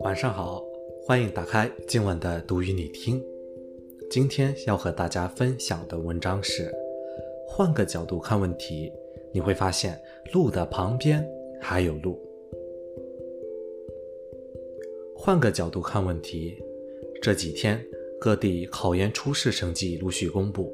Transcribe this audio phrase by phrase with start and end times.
[0.00, 0.64] 晚上好，
[1.02, 3.22] 欢迎打开今晚的读与你听。
[4.10, 6.72] 今天要和大家分享的文章是：
[7.46, 8.92] 换个角度看问题，
[9.32, 10.00] 你会发现
[10.32, 11.26] 路的旁边
[11.60, 12.18] 还有路。
[15.16, 16.62] 换个角度看问题，
[17.20, 17.84] 这几天
[18.20, 20.72] 各地考研初试成绩陆续公布，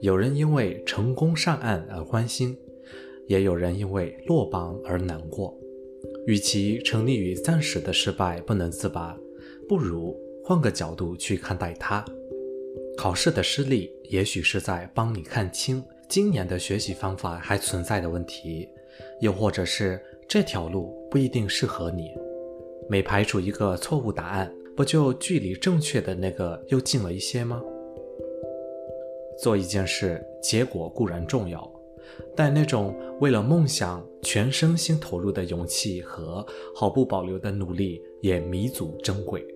[0.00, 2.56] 有人因为成功上岸而欢欣，
[3.30, 5.56] 也有人因为落榜而难过。
[6.26, 9.16] 与其沉溺于暂时的失败不能自拔，
[9.68, 12.04] 不如换个角度去看待它。
[12.96, 18.68] 考试的失利，也许是在帮你看清今年的学习方法还存在的问题，
[19.20, 22.10] 又或者是这条路不一定适合你。
[22.88, 27.62] 每排除一个错误答案，不就距离正确的那个又近了一些吗？
[29.40, 31.72] 做一件事，结果固然重要，
[32.36, 39.46] 但那种为了梦想全身心投入的勇气和毫不保留的努力也弥足珍贵。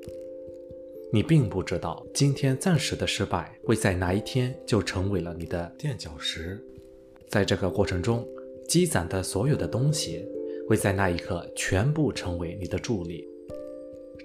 [1.13, 6.63] 你并不知道，今天暂时的失败会在哪一天就成为了你的垫脚石，
[7.29, 8.27] 在这个过程中
[8.69, 10.27] 积攒的所有的东西。
[10.67, 13.29] 会在那一刻全部成为你的助力。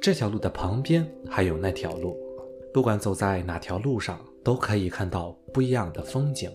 [0.01, 2.17] 这条路的旁边还有那条路，
[2.73, 6.49] 不管走在哪条路上，都可以看到不一样的风景。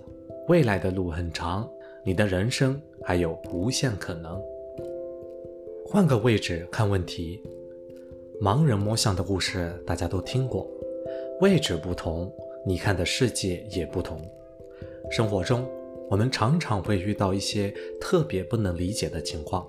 [0.46, 1.66] 未来的路很长，
[2.04, 4.38] 你的人生还有无限可能。
[5.86, 7.40] 换个位置看问题，
[8.42, 10.68] 盲人摸象的故事大家都听过。
[11.40, 12.30] 位置不同，
[12.66, 14.20] 你看的世界也不同。
[15.10, 15.66] 生活中，
[16.10, 19.66] 我们常常会遇到一些特别不能理解的情况。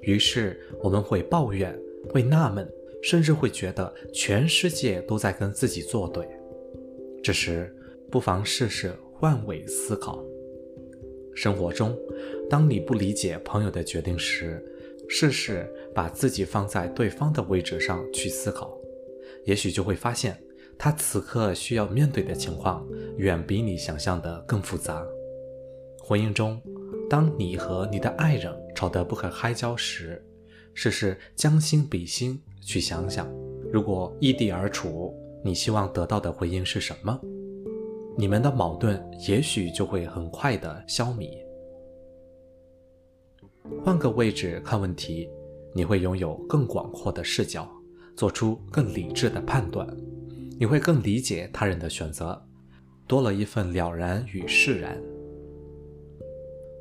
[0.00, 2.66] 于是我们会抱怨，会纳闷，
[3.02, 6.26] 甚至会觉得全世界都在跟自己作对。
[7.22, 7.74] 这时，
[8.10, 10.22] 不妨试试换位思考。
[11.34, 11.96] 生活中，
[12.50, 14.62] 当你不理解朋友的决定时，
[15.08, 18.78] 试试把自己放在对方的位置上去思考，
[19.46, 20.38] 也许就会发现，
[20.78, 22.86] 他此刻需要面对的情况
[23.16, 25.02] 远比你想象的更复杂。
[26.02, 26.60] 婚姻中。
[27.08, 30.22] 当你和你的爱人吵得不可开交时，
[30.74, 33.26] 试试将心比心去想想，
[33.72, 37.18] 如果异地而处，你希望得到的回应是什么？
[38.16, 41.30] 你们的矛盾也许就会很快的消弭。
[43.82, 45.28] 换个位置看问题，
[45.74, 47.68] 你会拥有更广阔的视角，
[48.16, 49.86] 做出更理智的判断，
[50.58, 52.40] 你会更理解他人的选择，
[53.06, 55.00] 多了一份了然与释然。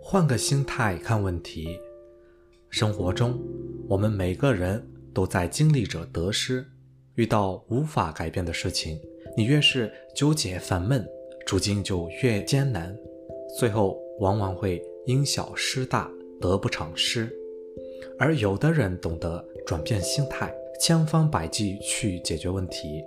[0.02, 1.80] 换个心态看问题，
[2.70, 3.40] 生活中，
[3.88, 6.66] 我们每个人都在经历着得失。
[7.16, 9.00] 遇到无法改变的事情，
[9.38, 11.08] 你越是纠结烦闷，
[11.46, 12.98] 处境就越艰难，
[13.58, 17.32] 最后往往会因小失大，得不偿失。
[18.18, 23.04] 而有的人懂得转变心态，千方百计去解决问题，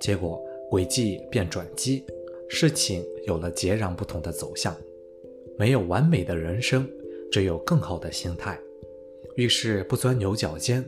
[0.00, 2.04] 结果轨迹变转机，
[2.48, 4.76] 事情有了截然不同的走向。
[5.58, 6.88] 没有完美的人生，
[7.30, 8.58] 只有更好的心态。
[9.36, 10.84] 遇事不钻牛角尖，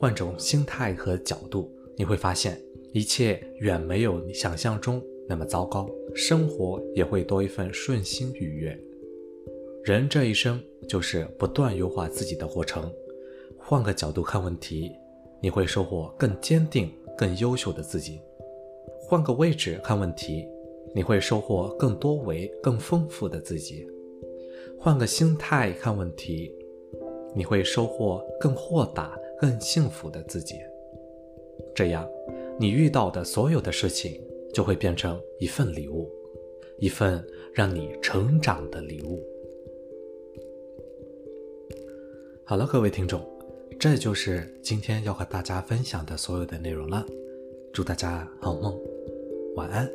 [0.00, 2.60] 换种心态和角度，你会发现
[2.92, 8.78] 一切远没有你想象中那么糟糕，生活也会多一份顺心愉悦。
[9.84, 12.92] 人这一生就是不断优化自己的过程。
[13.58, 14.92] 换个角度看问题，
[15.40, 18.20] 你会收获更坚定、更优秀的自己；
[19.00, 20.46] 换个位置看问题，
[20.94, 23.86] 你会收获更多维、更丰富的自己。
[24.78, 26.52] 换个心态看问题，
[27.34, 30.56] 你会收获更豁达、更幸福的自己。
[31.74, 32.08] 这样，
[32.58, 34.20] 你遇到的所有的事情
[34.52, 36.10] 就会变成一份礼物，
[36.78, 39.22] 一份让你成长的礼物。
[42.44, 43.20] 好了，各位听众，
[43.78, 47.04] 这就是今天要和大家分享的所有的内容了。
[47.72, 48.74] 祝大家好梦，
[49.56, 49.90] 晚安。